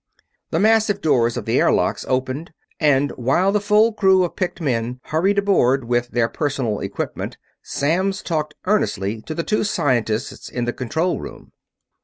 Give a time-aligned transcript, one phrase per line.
[0.49, 4.99] The massive doors of the airlocks opened, and while the full crew of picked men
[5.03, 10.73] hurried aboard with their personal equipment, Samms talked earnestly to the two scientists in the
[10.73, 11.51] control room.